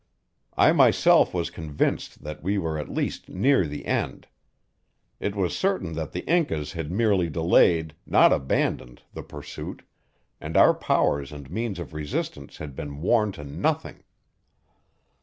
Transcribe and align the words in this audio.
I 0.57 0.71
myself 0.71 1.31
was 1.31 1.51
convinced 1.51 2.23
that 2.23 2.41
we 2.41 2.57
were 2.57 2.79
at 2.79 2.89
last 2.89 3.29
near 3.29 3.67
the 3.67 3.85
end. 3.85 4.25
It 5.19 5.35
was 5.35 5.55
certain 5.55 5.93
that 5.93 6.11
the 6.11 6.25
Incas 6.27 6.71
had 6.73 6.91
merely 6.91 7.29
delayed, 7.29 7.93
not 8.07 8.33
abandoned, 8.33 9.03
the 9.13 9.21
pursuit, 9.21 9.83
and 10.39 10.57
our 10.57 10.73
powers 10.73 11.31
and 11.31 11.51
means 11.51 11.77
of 11.77 11.93
resistance 11.93 12.57
had 12.57 12.75
been 12.75 13.03
worn 13.03 13.31
to 13.33 13.43
nothing. 13.43 14.01